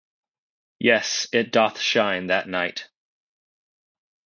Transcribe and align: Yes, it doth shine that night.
Yes, 0.79 1.27
it 1.31 1.51
doth 1.51 1.77
shine 1.79 2.25
that 2.25 2.49
night. 2.49 2.87